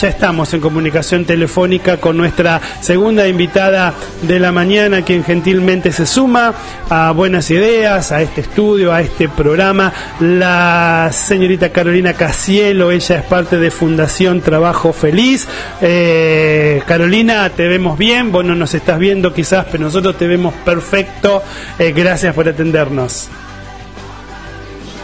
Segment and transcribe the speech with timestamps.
[0.00, 6.06] Ya estamos en comunicación telefónica con nuestra segunda invitada de la mañana, quien gentilmente se
[6.06, 6.54] suma
[6.88, 13.24] a Buenas Ideas, a este estudio, a este programa, la señorita Carolina Casielo, ella es
[13.24, 15.46] parte de Fundación Trabajo Feliz.
[15.82, 20.54] Eh, Carolina, te vemos bien, vos no nos estás viendo quizás, pero nosotros te vemos
[20.64, 21.42] perfecto.
[21.78, 23.28] Eh, gracias por atendernos.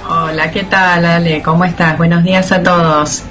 [0.09, 1.43] Hola, ¿qué tal, Ale?
[1.43, 1.99] ¿Cómo estás?
[1.99, 3.24] Buenos días a todos.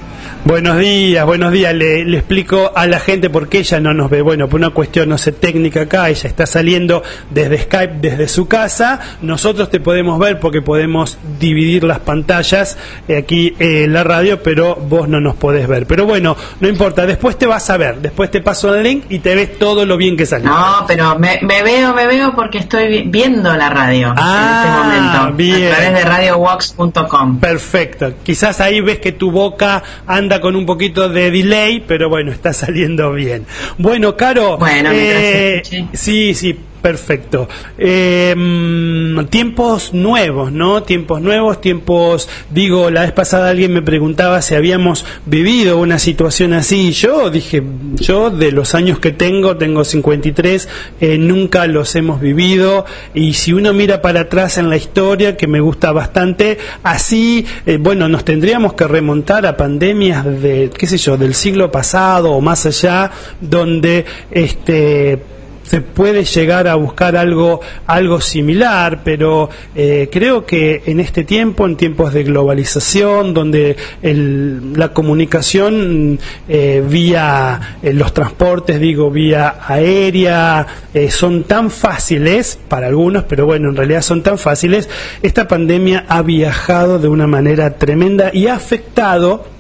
[0.46, 1.74] Buenos días, buenos días.
[1.74, 4.22] Le, explico a la gente por qué ella no nos ve.
[4.22, 7.02] Bueno, por una cuestión, no sé, técnica acá, ella está saliendo
[7.32, 9.00] desde Skype, desde su casa.
[9.24, 14.76] Nosotros te podemos ver porque podemos dividir las pantallas eh, aquí en la radio, pero
[14.76, 15.88] vos no nos podés ver.
[15.88, 17.98] Pero bueno, no importa, después te vas a ver.
[17.98, 20.48] Después te paso el link y te ves todo lo bien que salió.
[20.52, 25.38] No, pero me, veo, me veo porque estoy viendo la radio ah, en este momento.
[25.38, 25.72] Bien.
[25.72, 26.06] A través de.
[27.40, 28.14] Perfecto.
[28.22, 32.54] Quizás ahí ves que tu boca anda con un poquito de delay, pero bueno, está
[32.54, 33.46] saliendo bien.
[33.78, 35.62] Bueno, Caro, bueno, eh,
[35.94, 37.50] sí, sí, Perfecto.
[37.80, 40.84] Em, tiempos nuevos, ¿no?
[40.84, 46.54] Tiempos nuevos, tiempos, digo, la vez pasada alguien me preguntaba si habíamos vivido una situación
[46.54, 46.92] así.
[46.92, 47.64] Yo dije,
[47.96, 50.70] yo de los años que tengo, tengo 53,
[51.02, 52.86] eh, nunca los hemos vivido.
[53.16, 57.78] Y si uno mira para atrás en la historia, que me gusta bastante, así, eh,
[57.82, 62.42] bueno, nos tendríamos que remontar a pandemias de, qué sé yo, del siglo pasado o
[62.42, 63.10] más allá,
[63.42, 65.34] donde, este,
[65.68, 71.66] se puede llegar a buscar algo, algo similar, pero eh, creo que en este tiempo,
[71.66, 80.68] en tiempos de globalización, donde la comunicación eh, vía eh, los transportes, digo, vía aérea,
[81.10, 84.88] son tan fáciles para algunos, pero bueno, en realidad son tan fáciles,
[85.22, 89.55] esta pandemia ha viajado de una manera tremenda y ha afectado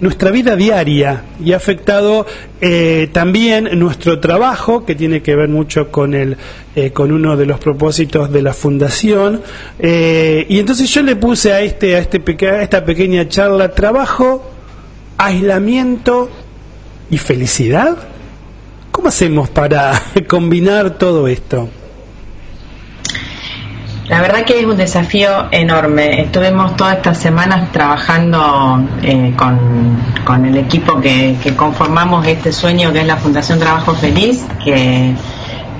[0.00, 2.26] nuestra vida diaria y ha afectado
[2.60, 6.36] eh, también nuestro trabajo, que tiene que ver mucho con, el,
[6.76, 9.42] eh, con uno de los propósitos de la fundación.
[9.78, 14.50] Eh, y entonces yo le puse a, este, a, este a esta pequeña charla trabajo,
[15.16, 16.30] aislamiento
[17.10, 17.96] y felicidad.
[18.92, 21.68] ¿Cómo hacemos para combinar todo esto?
[24.08, 26.22] La verdad que es un desafío enorme.
[26.22, 33.06] Estuvimos todas estas semanas trabajando eh, con, el equipo que, conformamos este sueño que es
[33.06, 35.14] la Fundación Trabajo Feliz, que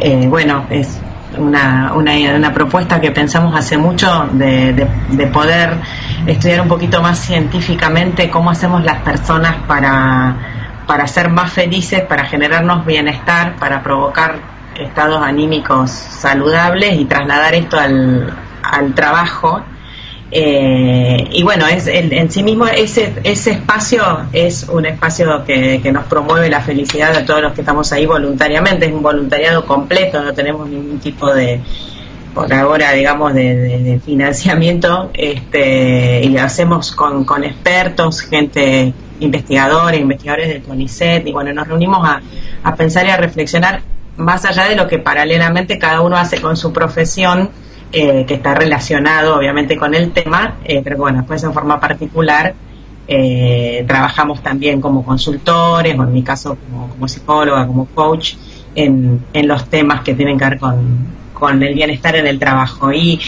[0.00, 1.00] eh, bueno, es
[1.38, 5.76] una, una, propuesta que pensamos hace mucho de, de, poder
[6.26, 10.36] estudiar un poquito más científicamente cómo hacemos las personas para,
[10.86, 17.78] para ser más felices, para generarnos bienestar, para provocar estados anímicos saludables y trasladar esto
[17.78, 19.62] al, al trabajo.
[20.30, 24.02] Eh, y bueno, es en sí mismo ese, ese espacio
[24.34, 28.04] es un espacio que, que, nos promueve la felicidad de todos los que estamos ahí
[28.04, 31.62] voluntariamente, es un voluntariado completo, no tenemos ningún tipo de,
[32.34, 40.62] por ahora, digamos, de, financiamiento, este, y hacemos con, con expertos, gente, investigadores, investigadores del
[40.62, 42.20] CONICET, y bueno, nos reunimos a,
[42.62, 43.80] a pensar y a reflexionar
[44.18, 47.50] más allá de lo que paralelamente cada uno hace con su profesión,
[47.90, 52.54] eh, que está relacionado obviamente con el tema, eh, pero bueno, después en forma particular
[53.06, 56.58] eh, trabajamos también como consultores, o en mi caso
[56.90, 58.34] como, psicóloga, como coach,
[58.74, 62.92] en, en, los temas que tienen que ver con, con el bienestar en el trabajo.
[62.92, 63.18] Y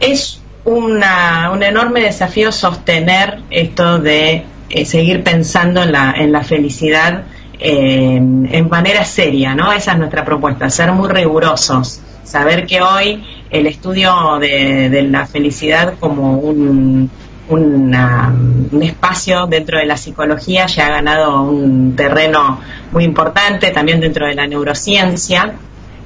[0.00, 4.44] es una, un enorme desafío sostener esto de
[4.84, 7.24] seguir pensando en la, en la felicidad
[7.58, 9.72] en manera seria, ¿no?
[9.72, 15.94] Esa es nuestra propuesta, ser muy rigurosos, saber que hoy el estudio de, la felicidad
[16.00, 17.10] como un,
[17.48, 24.26] un espacio dentro de la psicología ya ha ganado un terreno muy importante, también dentro
[24.26, 25.54] de la neurociencia,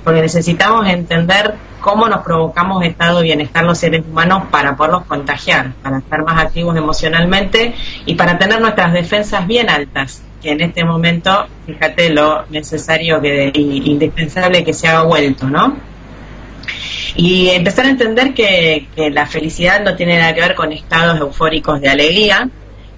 [0.04, 5.72] porque necesitamos entender cómo nos provocamos estado de bienestar los seres humanos para poderlos contagiar,
[5.82, 7.74] para estar más activos emocionalmente
[8.04, 13.50] y para tener nuestras defensas bien altas que en este momento, fíjate lo necesario que,
[13.54, 15.76] y indispensable que se haga vuelto, ¿no?
[17.16, 21.80] Y empezar a entender que, la felicidad no tiene nada que ver con estados eufóricos
[21.80, 22.48] de alegría,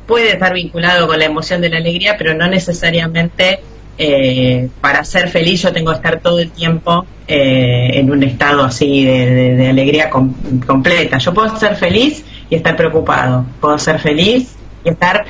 [0.07, 3.61] puede estar vinculado con la emoción de la alegría, pero no necesariamente
[3.97, 8.63] eh, para ser feliz yo tengo que estar todo el tiempo eh, en un estado
[8.63, 11.19] así de, alegría completa.
[11.19, 14.55] Yo puedo ser feliz y estar preocupado, puedo ser feliz
[14.85, 15.25] y estar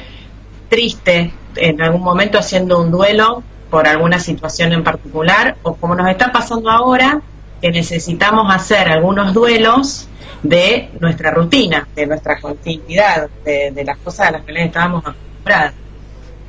[0.69, 6.09] triste en algún momento haciendo un duelo por alguna situación en particular o como nos
[6.09, 7.21] está pasando ahora,
[7.61, 10.09] que necesitamos hacer algunos duelos
[10.43, 15.75] de nuestra rutina, de nuestra continuidad, de, las cosas a las que estábamos acostumbrados.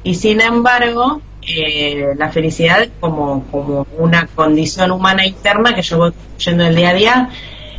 [0.04, 6.12] Y sin embargo, eh, la felicidad como, como una condición humana interna que yo voy
[6.12, 7.30] construyendo el día a día,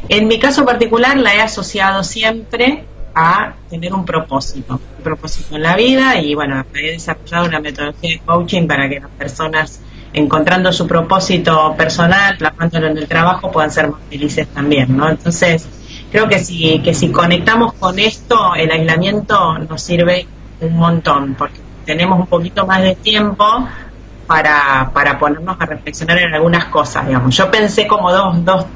[0.09, 2.85] en mi caso particular la he asociado siempre
[3.15, 8.11] a tener un propósito, un propósito en la vida y bueno, he desarrollado una metodología
[8.11, 9.81] de coaching para que las personas
[10.13, 15.09] encontrando su propósito personal, plasmándolo en el trabajo, puedan ser más felices también, ¿no?
[15.09, 15.67] Entonces,
[16.11, 20.27] creo que si, que si conectamos con esto, el aislamiento nos sirve
[20.61, 23.67] un montón, porque tenemos un poquito más de tiempo
[24.27, 27.37] para, para ponernos a reflexionar en algunas cosas, digamos.
[27.37, 28.67] Yo pensé como dos, dos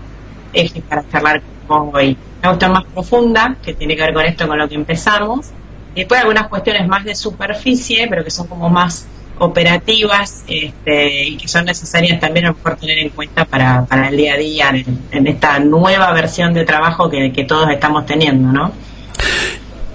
[0.53, 2.17] ejes para charlar con hoy.
[2.48, 5.46] Cuestión más profunda, que tiene que ver con esto, con lo que empezamos,
[5.94, 9.06] y después algunas cuestiones más de superficie, pero que son como más
[9.38, 14.08] operativas este, y que son necesarias también a lo mejor tener en cuenta para, para
[14.08, 14.72] el día a día
[15.10, 18.72] en, esta nueva versión de trabajo que, que todos estamos teniendo, ¿no?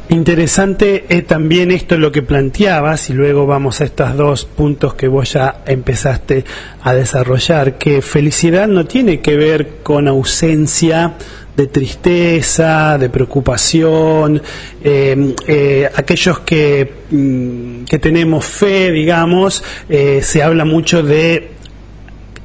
[0.09, 5.07] Interesante es también esto lo que planteabas y luego vamos a estos dos puntos que
[5.07, 6.43] vos ya empezaste
[6.83, 11.13] a desarrollar, que felicidad no tiene que ver con ausencia
[11.55, 14.41] de tristeza, de preocupación,
[14.83, 21.60] eh, eh, aquellos que, mm, que, tenemos fe, digamos, eh, se habla mucho de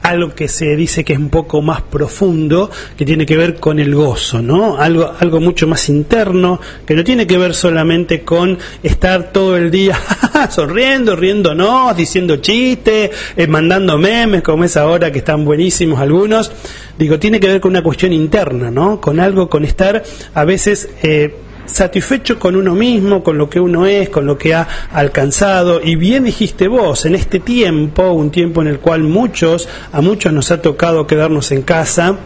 [0.07, 3.81] algo que se dice que es un poco más profundo, que tiene que ver con
[3.81, 4.77] el gozo, ¿no?
[4.77, 9.71] Algo, algo mucho más interno, que no tiene que ver solamente con estar todo el
[9.71, 9.99] día
[10.51, 16.53] sonriendo, riéndonos, diciendo chistes, eh, mandando memes, como es ahora que están buenísimos algunos.
[16.97, 19.01] Digo, tiene que ver con una cuestión interna, ¿no?
[19.01, 20.03] Con algo, con estar
[20.35, 21.35] a veces eh,
[21.67, 25.81] satisfecho con uno mismo, con lo que uno es, con lo que ha alcanzado.
[25.83, 30.33] Y bien dijiste vos, en este tiempo, un tiempo en el cual muchos, a muchos
[30.33, 32.19] nos ha tocado quedarnos en casa,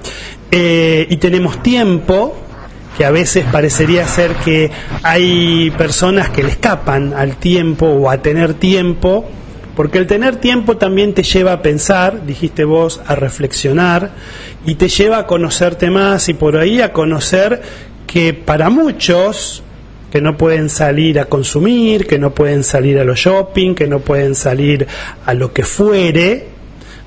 [0.50, 2.36] eh, y tenemos tiempo,
[2.96, 4.70] que a veces parecería ser que
[5.02, 9.28] hay personas que le escapan al tiempo o a tener tiempo,
[9.76, 14.10] porque el tener tiempo también te lleva a pensar, dijiste vos, a reflexionar,
[14.66, 17.62] y te lleva a conocerte más y por ahí a conocer
[18.10, 19.62] que para muchos
[20.10, 24.00] que no pueden salir a consumir, que no pueden salir a los shopping, que no
[24.00, 24.88] pueden salir
[25.24, 26.48] a lo que fuere,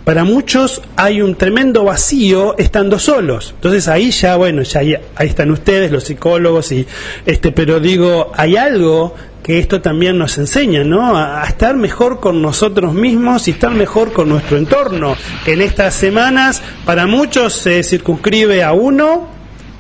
[0.06, 3.52] para muchos hay un tremendo vacío estando solos.
[3.56, 4.96] Entonces ahí ya, bueno, ya ahí,
[5.28, 6.88] están ustedes, los psicólogos, y
[7.26, 9.14] este, pero digo, hay algo
[9.44, 11.18] que esto también nos enseña, ¿no?
[11.18, 15.64] A, a, estar mejor con nosotros mismos y estar mejor con nuestro entorno, que en
[15.64, 19.33] estas semanas para muchos se circunscribe a uno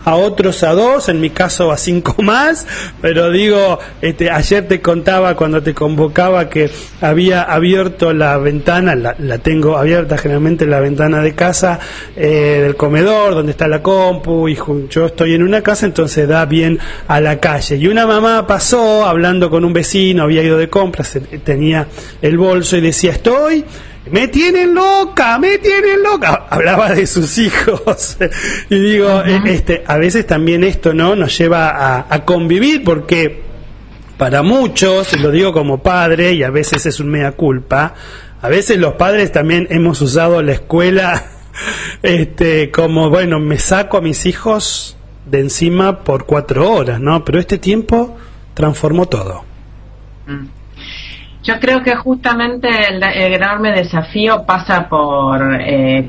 [0.05, 2.67] a otros a dos, en mi caso a cinco más,
[3.01, 6.69] pero digo, este, ayer te contaba cuando te convocaba que
[7.01, 11.79] había abierto la ventana, la, tengo abierta generalmente la ventana de casa,
[12.15, 14.57] eh, del comedor, donde está la compu, y
[14.89, 17.75] yo estoy en una casa, entonces da bien a la calle.
[17.77, 21.87] Y una mamá pasó hablando con un vecino, había ido de compras, tenía
[22.21, 23.65] el bolso y decía, estoy
[24.11, 26.47] me tienen loca, me tienen loca.
[26.49, 28.17] Hablaba de sus hijos.
[28.69, 33.41] y digo, eh, este, a veces también esto no nos lleva a, convivir porque
[34.17, 37.93] para muchos, lo digo como padre y a veces es un mea culpa,
[38.41, 41.25] a veces los padres también hemos usado la escuela
[42.03, 47.23] este, como, bueno, me saco a mis hijos de encima por cuatro horas, ¿no?
[47.23, 48.17] Pero este tiempo
[48.53, 49.45] transformó todo.
[50.27, 50.62] Mm.
[51.43, 56.07] Yo creo que justamente el, enorme desafío pasa por eh,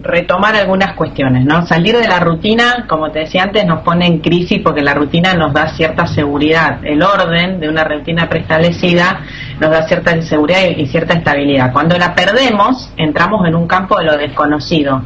[0.00, 1.66] retomar algunas cuestiones, ¿no?
[1.66, 5.34] Salir de la rutina, como te decía antes, nos pone en crisis porque la rutina
[5.34, 6.78] nos da cierta seguridad.
[6.84, 9.22] El orden de una rutina preestablecida
[9.58, 11.72] nos da cierta seguridad y cierta estabilidad.
[11.72, 15.02] Cuando la perdemos, entramos en un campo de lo desconocido.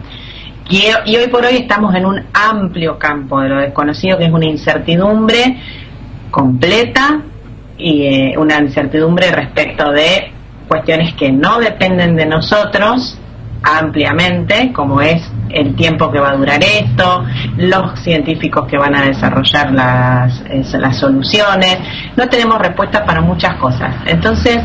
[0.69, 4.31] Y, y hoy por hoy estamos en un amplio campo de lo desconocido, que es
[4.31, 5.57] una incertidumbre
[6.31, 7.23] completa
[7.81, 10.33] y eh, una incertidumbre respecto de
[10.69, 13.19] cuestiones que no dependen de nosotros
[13.63, 17.25] ampliamente, como es el tiempo que va a durar esto,
[17.57, 21.79] los científicos que van a desarrollar las, las soluciones.
[22.17, 23.95] No tenemos respuestas para muchas cosas.
[24.07, 24.59] Entonces,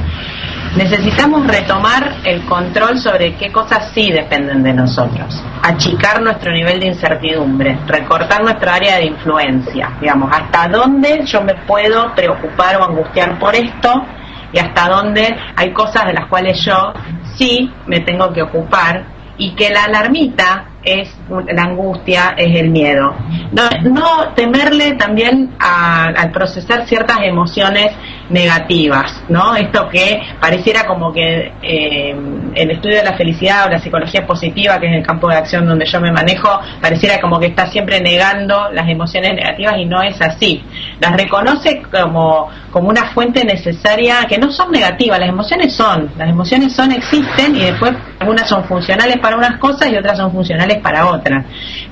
[0.75, 6.87] necesitamos retomar el control sobre qué cosas sí dependen de nosotros, achicar nuestro nivel de
[6.87, 13.39] incertidumbre, recortar nuestra área de influencia, digamos, hasta dónde yo me puedo preocupar o angustiar
[13.39, 14.05] por esto
[14.51, 16.93] y hasta dónde hay cosas de las cuales yo
[17.37, 23.15] sí me tengo que ocupar y que la alarmita es la angustia, es el miedo.
[23.51, 27.91] No, temerle también al procesar ciertas emociones
[28.29, 29.55] negativas, ¿no?
[29.55, 32.15] Esto que pareciera como que eh,
[32.55, 35.65] el estudio de la felicidad o la psicología positiva, que es el campo de acción
[35.65, 36.49] donde yo me manejo,
[36.81, 40.63] pareciera como que está siempre negando las emociones negativas y no es así.
[40.99, 46.29] Las reconoce como, como una fuente necesaria, que no son negativas, las emociones son, las
[46.29, 50.79] emociones son, existen y después algunas son funcionales para unas cosas y otras son funcionales
[50.79, 51.45] para otras.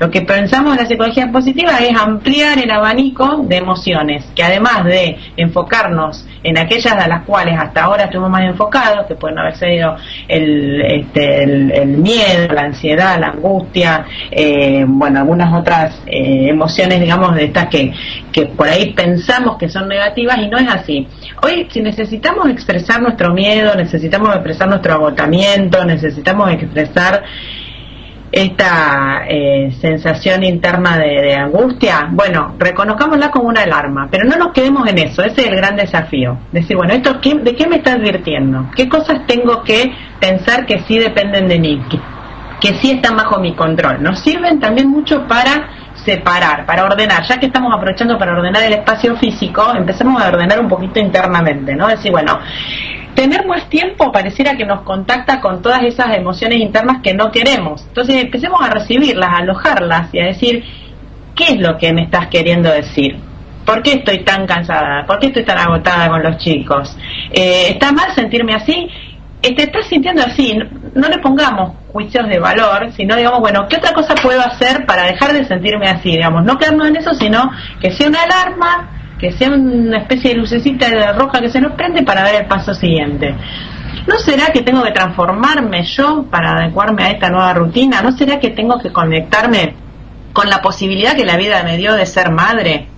[0.03, 4.83] Lo que pensamos en la psicología positiva es ampliar el abanico de emociones, que además
[4.83, 9.55] de enfocarnos en aquellas a las cuales hasta ahora estuvimos más enfocados, que pueden haber
[9.55, 9.95] sido
[10.27, 17.33] el, este, el, miedo, la ansiedad, la angustia, eh, bueno, algunas otras eh, emociones, digamos,
[17.35, 17.93] de estas que,
[18.33, 21.07] que por ahí pensamos que son negativas y no es así.
[21.41, 27.23] Hoy, si necesitamos expresar nuestro miedo, necesitamos expresar nuestro agotamiento, necesitamos expresar
[28.33, 34.87] esta eh, sensación interna de, angustia, bueno, reconozcámosla como una alarma, pero no nos quedemos
[34.89, 36.39] en eso, ese es el gran desafío.
[36.51, 38.71] Decir, bueno, esto ¿de qué me está advirtiendo?
[38.75, 41.79] ¿Qué cosas tengo que pensar que sí dependen de mí?
[41.87, 41.99] Que,
[42.59, 44.01] que sí están bajo mi control.
[44.01, 45.69] Nos sirven también mucho para
[46.03, 50.59] separar, para ordenar, ya que estamos aprovechando para ordenar el espacio físico, empecemos a ordenar
[50.59, 51.87] un poquito internamente, ¿no?
[51.87, 52.39] Decir, bueno,
[53.15, 57.83] tener más tiempo pareciera que nos contacta con todas esas emociones internas que no queremos.
[57.87, 60.63] Entonces empecemos a recibirlas, a alojarlas y a decir,
[61.35, 63.17] ¿qué es lo que me estás queriendo decir?
[63.65, 65.05] ¿Por qué estoy tan cansada?
[65.05, 66.97] ¿Por qué estoy tan agotada con los chicos?
[67.31, 68.89] Eh, ¿Está mal sentirme así?
[69.41, 70.57] Eh, ¿Te estás sintiendo así?
[70.93, 75.03] No, le pongamos juicios de valor, sino digamos, bueno, ¿qué otra cosa puedo hacer para
[75.03, 76.11] dejar de sentirme así?
[76.11, 78.89] Digamos, no quedarnos en eso, sino que sea una alarma
[79.23, 82.73] que sea una especie de lucecita roja que se nos prende para ver el paso
[82.73, 83.33] siguiente.
[84.05, 88.01] ¿No será que tengo que transformarme yo para adecuarme a esta nueva rutina?
[88.01, 89.75] ¿No será que tengo que conectarme
[90.33, 92.89] con la posibilidad que la vida me dio de ser madre?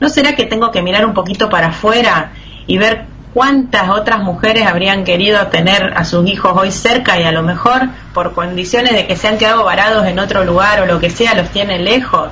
[0.00, 2.32] ¿No será que tengo que mirar un poquito para afuera
[2.66, 3.04] y ver
[3.34, 7.90] cuántas otras mujeres habrían querido tener a sus hijos hoy cerca y a lo mejor
[8.14, 11.34] por condiciones de que se han quedado varados en otro lugar o lo que sea
[11.34, 12.30] los tienen lejos?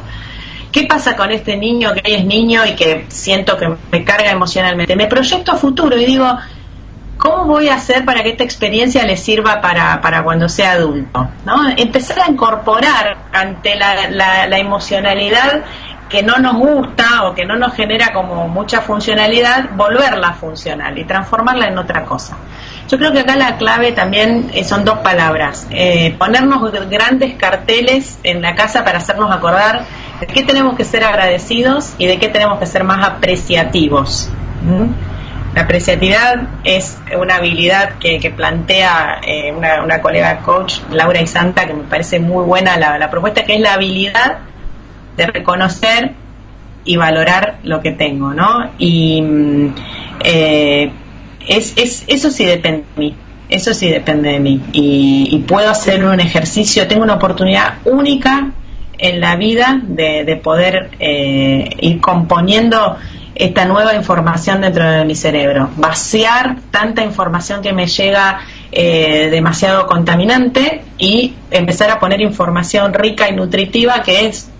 [0.74, 4.32] ¿Qué pasa con este niño que hoy es niño y que siento que me carga
[4.32, 4.96] emocionalmente?
[4.96, 6.26] Me proyecto a futuro y digo,
[7.16, 11.28] ¿cómo voy a hacer para que esta experiencia le sirva para, para cuando sea adulto?
[11.46, 11.68] ¿no?
[11.76, 15.62] Empezar a incorporar ante la, la, emocionalidad
[16.08, 21.04] que no nos gusta o que no nos genera como mucha funcionalidad, volverla funcional y
[21.04, 22.36] transformarla en otra cosa.
[22.88, 25.68] Yo creo que acá la clave también eh, son dos palabras.
[25.70, 29.84] Eh, ponernos grandes carteles en la casa para hacernos acordar
[30.26, 34.30] de qué tenemos que ser agradecidos y de qué tenemos que ser más apreciativos.
[35.54, 41.74] La apreciatividad es una habilidad que, plantea eh, una, colega coach, Laura y Santa, que
[41.74, 44.38] me parece muy buena la, propuesta, que es la habilidad
[45.16, 46.12] de reconocer
[46.84, 48.70] y valorar lo que tengo, ¿no?
[48.78, 49.74] Y mm,
[51.46, 53.16] es, es, eso sí depende de mí,
[53.48, 54.60] eso sí depende de mí.
[54.72, 58.50] Y, puedo hacer un ejercicio, tengo una oportunidad única
[58.98, 62.96] en la vida de, poder eh, ir componiendo
[63.34, 69.86] esta nueva información dentro de mi cerebro, vaciar tanta información que me llega eh, demasiado
[69.86, 74.50] contaminante y empezar a poner información rica y nutritiva que es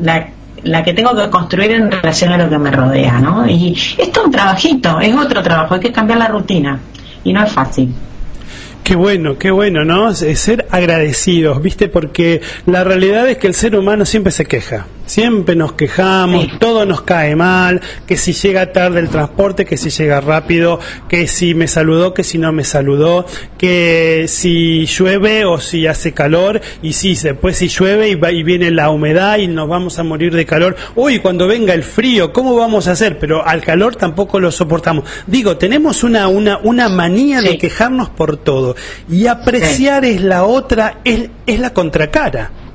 [0.00, 0.28] la
[0.62, 3.46] la que tengo que construir en relación a lo que me rodea, ¿no?
[3.46, 6.80] Y esto es un trabajito, es otro trabajo, hay que cambiar la rutina
[7.24, 7.94] y no es fácil.
[8.86, 10.14] Qué bueno, qué bueno, ¿no?
[10.14, 11.88] Ser agradecidos, ¿viste?
[11.88, 14.86] Porque la realidad es que el ser humano siempre se queja.
[15.06, 19.90] Siempre nos quejamos, todo nos cae mal, que si llega tarde el transporte, que si
[19.90, 23.24] llega rápido, que si me saludó, que si no me saludó,
[23.56, 28.70] que si llueve o si hace calor, y sí, después si llueve y, y viene
[28.72, 30.76] la humedad y nos vamos a morir de calor.
[30.96, 33.18] Uy, cuando venga el frío, ¿cómo vamos a hacer?
[33.18, 35.04] Pero al calor tampoco lo soportamos.
[35.26, 38.74] Digo, tenemos una, una, una manía de quejarnos por todo.
[39.08, 42.65] Y apreciar es la otra, es, es la contracara.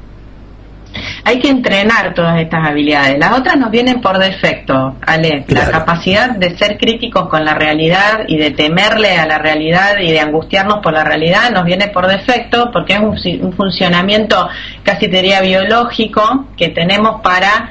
[1.24, 3.20] Hay que entrenar todas estas habilidades.
[3.20, 5.46] Las otras nos vienen por defecto, Ale.
[5.48, 10.12] La capacidad de ser críticos con la realidad y de temerle a la realidad y
[10.12, 14.50] de angustiarnos por la realidad nos viene por defecto porque es un, funcionamiento
[14.84, 17.70] casi diría biológico que tenemos para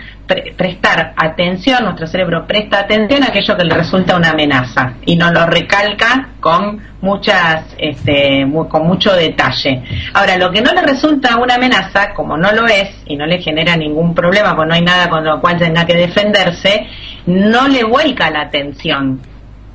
[0.56, 5.32] prestar atención, nuestro cerebro presta atención a aquello que le resulta una amenaza y nos
[5.32, 9.82] lo recalca con muchas, este, con mucho detalle.
[10.14, 13.40] Ahora, lo que no le resulta una amenaza, como no lo es y no le
[13.40, 16.87] genera ningún problema, porque no hay nada con lo cual tenga que defenderse,
[17.26, 19.20] no le vuelca la atención.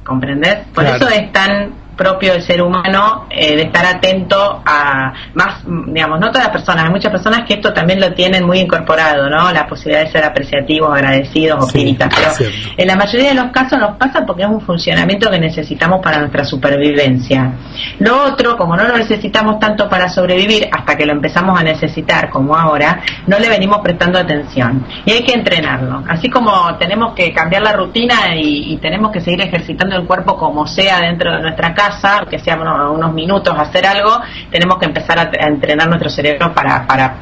[0.06, 0.60] ¿comprendés?
[0.74, 6.20] Por eso es tan propio del ser humano eh, de estar atento a más, digamos,
[6.20, 9.52] no todas las personas, hay muchas personas que esto también lo tienen muy incorporado, ¿no?
[9.52, 12.10] La posibilidad de ser apreciativos, agradecidos, optimistas.
[12.16, 16.02] pero en la mayoría de los casos nos pasa porque es un funcionamiento que necesitamos
[16.02, 17.54] para nuestra supervivencia.
[18.00, 22.30] Lo otro, como no lo necesitamos tanto para sobrevivir, hasta que lo empezamos a necesitar,
[22.30, 24.86] como ahora, no le venimos prestando atención.
[25.06, 26.04] Y hay que entrenarlo.
[26.08, 30.38] Así como tenemos que cambiar la rutina y, y tenemos que seguir ejercitando el cuerpo
[30.38, 31.85] como sea dentro de nuestra casa,
[32.30, 37.16] que sea unos, minutos, hacer algo, tenemos que empezar a, entrenar nuestro cerebro para, para,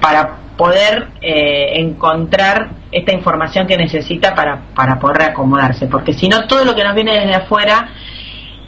[0.00, 6.46] para poder eh, encontrar esta información que necesita para, para poder reacomodarse, porque si no
[6.46, 7.88] todo lo que nos viene desde afuera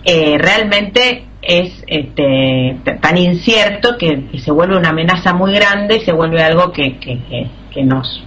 [0.05, 6.13] eh, realmente es este, tan incierto que, se vuelve una amenaza muy grande y se
[6.13, 8.23] vuelve algo que, que, que nos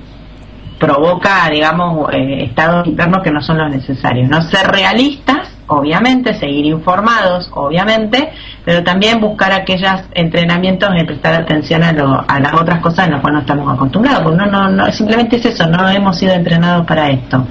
[0.82, 4.28] provoca, digamos, eh, estados internos que no son los necesarios.
[4.28, 8.32] No ser realistas obviamente, seguir informados, obviamente,
[8.66, 13.36] pero también buscar aquellos entrenamientos y prestar atención a, las otras cosas en las cuales
[13.36, 17.10] no estamos acostumbrados, porque no, no, no, simplemente es eso, no hemos sido entrenados para
[17.10, 17.48] esto.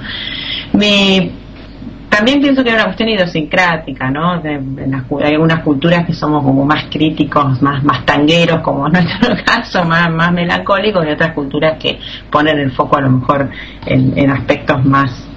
[2.09, 4.33] También pienso que hay una cuestión idiosincrática, ¿no?
[4.33, 9.85] hay algunas culturas que somos como más críticos, más, más tangueros, como en nuestro caso,
[9.85, 11.97] más, más melancólicos, y otras culturas que
[12.29, 13.49] ponen el foco a lo mejor
[13.85, 15.30] en aspectos más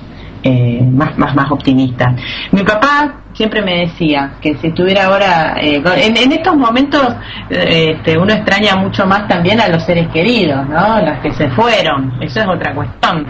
[0.47, 2.15] eh, más, más, más optimista.
[2.53, 7.17] Mi papá siempre me decía que si estuviera ahora, eh, en, estos momentos
[7.49, 11.01] eh, este, uno extraña mucho más también a los seres queridos, ¿no?
[11.01, 13.27] Los que se fueron, eso es otra cuestión.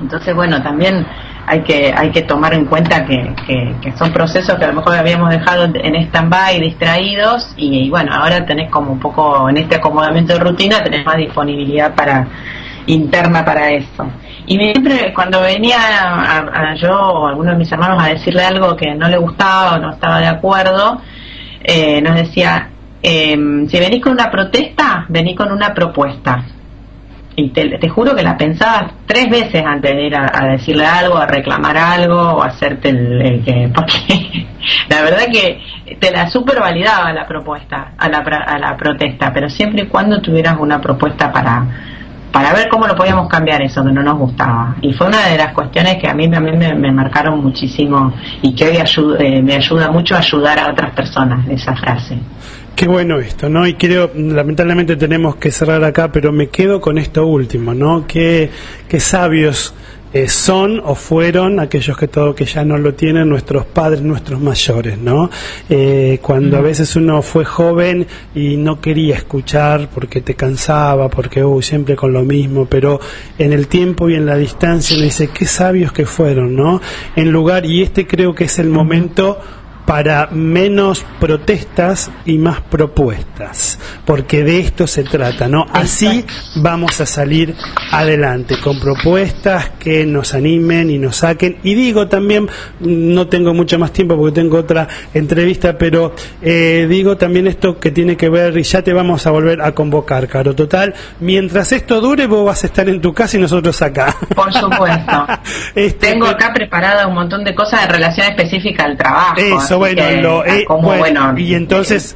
[0.00, 1.04] Entonces, bueno, también
[1.46, 3.34] hay que hay que tomar en cuenta que,
[3.82, 8.14] que, son procesos que a lo mejor habíamos dejado en stand-by, distraídos, y, y, bueno,
[8.14, 12.28] ahora tenés como un poco, en este acomodamiento de rutina, tenés más disponibilidad para
[12.92, 14.06] interna para eso.
[14.46, 18.94] Y siempre cuando venía a, yo o alguno de mis hermanos a decirle algo que
[18.94, 21.00] no le gustaba o no estaba de acuerdo,
[21.62, 22.68] eh, nos decía,
[23.02, 26.44] em, si venís con una protesta, venís con una propuesta.
[27.36, 31.26] Y te, juro que la pensabas tres veces antes de ir a, decirle algo, a
[31.26, 33.70] reclamar algo o a hacerte el, que...
[33.74, 34.46] Porque
[34.88, 39.48] la verdad que te la super validaba la propuesta, a la, a la protesta, pero
[39.48, 41.64] siempre y cuando tuvieras una propuesta para
[42.32, 44.76] para ver cómo lo podíamos cambiar eso que no nos gustaba.
[44.80, 48.12] Y fue una de las cuestiones que a mí también me, marcaron muchísimo
[48.42, 48.78] y que hoy
[49.18, 52.18] eh, me ayuda mucho a ayudar a otras personas, esa frase.
[52.76, 53.66] Qué bueno esto, ¿no?
[53.66, 58.06] Y creo, lamentablemente tenemos que cerrar acá, pero me quedo con esto último, ¿no?
[58.06, 58.50] Qué,
[58.88, 59.74] qué sabios
[60.12, 64.40] eh, son o fueron aquellos que todo que ya no lo tienen nuestros padres, nuestros
[64.40, 65.30] mayores, ¿no?
[65.68, 71.44] Eh, cuando a veces uno fue joven y no quería escuchar porque te cansaba, porque
[71.44, 73.00] uy, siempre con lo mismo, pero
[73.38, 76.80] en el tiempo y en la distancia me dice qué sabios que fueron, ¿no?
[77.14, 79.38] En lugar y este creo que es el momento
[79.90, 85.66] para menos protestas y más propuestas, porque de esto se trata, ¿no?
[85.72, 86.24] Así
[86.54, 87.56] vamos a salir
[87.90, 91.58] adelante, con propuestas que nos animen y nos saquen.
[91.64, 92.48] Y digo también,
[92.78, 97.90] no tengo mucho más tiempo porque tengo otra entrevista, pero eh, digo también esto que
[97.90, 100.54] tiene que ver, y ya te vamos a volver a convocar, Caro.
[100.54, 104.14] Total, mientras esto dure, vos vas a estar en tu casa y nosotros acá.
[104.36, 105.26] Por supuesto.
[105.74, 109.36] Este, tengo acá preparada un montón de cosas de relación específica al trabajo.
[109.36, 112.14] Eso, bueno, eh, bueno, y entonces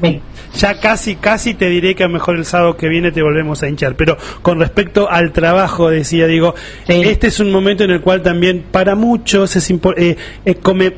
[0.57, 3.61] ya casi, casi te diré que a lo mejor el sábado que viene te volvemos
[3.63, 3.95] a hinchar.
[3.95, 6.55] Pero con respecto al trabajo, decía, digo,
[6.87, 10.93] este es un momento en el cual también para muchos es eh, eh, come,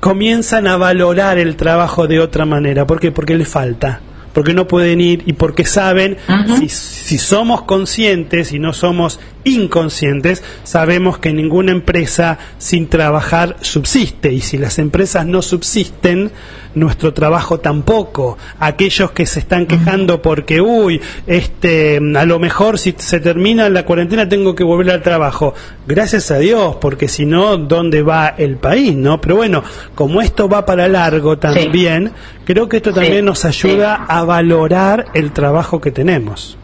[0.00, 2.86] comienzan a valorar el trabajo de otra manera.
[2.86, 3.10] ¿Por qué?
[3.10, 4.00] Porque les falta
[4.38, 6.16] porque no pueden ir y porque saben,
[6.60, 14.32] si, si, somos conscientes y no somos inconscientes, sabemos que ninguna empresa sin trabajar subsiste
[14.32, 16.30] y si las empresas no subsisten,
[16.74, 18.38] nuestro trabajo tampoco.
[18.58, 23.84] Aquellos que se están quejando porque, uy, este, a lo mejor si se termina la
[23.84, 25.54] cuarentena tengo que volver al trabajo.
[25.86, 29.20] Gracias a Dios, porque si no, ¿dónde va el país, no?
[29.20, 32.12] Pero bueno, como esto va para largo también,
[32.48, 36.56] creo que esto también nos ayuda a valorar el trabajo que tenemos.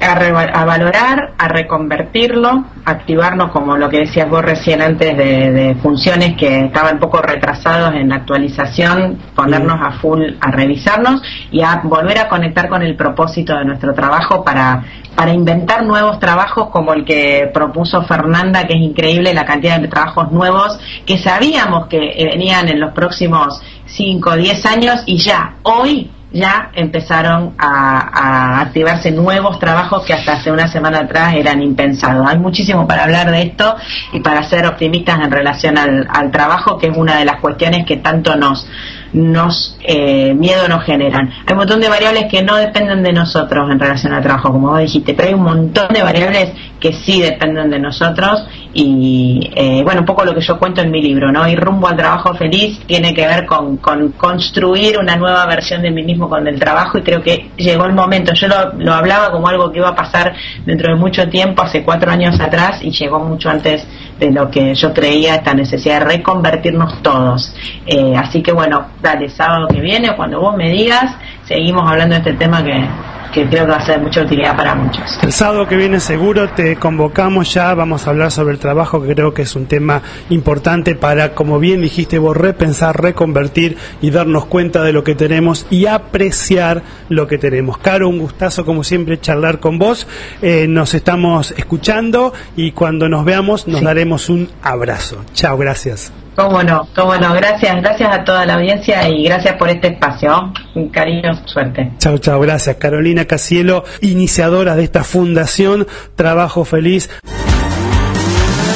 [0.00, 6.64] A, valorar, a reconvertirlo, activarnos como lo que decías vos recién antes de, funciones que
[6.64, 12.18] estaban un poco retrasados en la actualización, ponernos a full a revisarnos y a volver
[12.18, 14.82] a conectar con el propósito de nuestro trabajo para,
[15.14, 19.86] para inventar nuevos trabajos como el que propuso Fernanda, que es increíble la cantidad de
[19.86, 21.98] trabajos nuevos que sabíamos que
[22.32, 23.62] venían en los próximos
[23.96, 30.34] 5 o 10 años y ya hoy ya empezaron a, activarse nuevos trabajos que hasta
[30.34, 32.26] hace una semana atrás eran impensados.
[32.26, 33.76] Hay muchísimo para hablar de esto
[34.12, 37.84] y para ser optimistas en relación al, al trabajo, que es una de las cuestiones
[37.84, 38.66] que tanto nos
[39.12, 41.30] nos eh, miedo nos generan.
[41.46, 44.70] Hay un montón de variables que no dependen de nosotros en relación al trabajo, como
[44.70, 48.44] vos dijiste, pero hay un montón de variables que sí dependen de nosotros
[48.74, 51.46] y eh, bueno, un poco lo que yo cuento en mi libro, ¿no?
[51.46, 55.90] Y rumbo al trabajo feliz tiene que ver con, con construir una nueva versión de
[55.90, 58.32] mí mismo con el trabajo y creo que llegó el momento.
[58.34, 61.84] Yo lo, lo hablaba como algo que iba a pasar dentro de mucho tiempo, hace
[61.84, 63.86] cuatro años atrás y llegó mucho antes
[64.26, 67.54] de lo que yo creía, esta necesidad de reconvertirnos todos.
[67.86, 72.20] Eh, así que bueno, dale, sábado que viene cuando vos me digas, seguimos hablando de
[72.20, 72.86] este tema que,
[73.32, 75.18] que creo que va a ser de mucha utilidad para muchos.
[75.22, 79.14] El sábado que viene seguro te convocamos ya, vamos a hablar sobre el trabajo, que
[79.14, 84.46] creo que es un tema importante para, como bien dijiste vos, repensar, reconvertir y darnos
[84.46, 87.78] cuenta de lo que tenemos y apreciar lo que tenemos.
[87.78, 90.06] Caro, un gustazo como siempre charlar con vos,
[90.42, 95.24] eh, nos estamos escuchando y cuando nos veamos nos daremos un abrazo.
[95.34, 96.12] Chao, gracias.
[96.34, 97.34] Cómo no, cómo no.
[97.34, 100.52] Gracias, gracias a toda la audiencia y gracias por este espacio.
[100.74, 101.92] Un cariño, suerte.
[101.98, 102.76] Chao, chao, gracias.
[102.76, 107.10] Carolina Casielo, iniciadora de esta fundación Trabajo Feliz.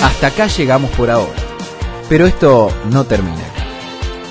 [0.02, 1.32] Hasta acá llegamos por ahora.
[2.08, 3.42] Pero esto no termina.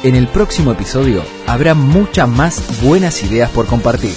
[0.03, 4.13] En el próximo episodio habrá muchas más buenas ideas por compartir.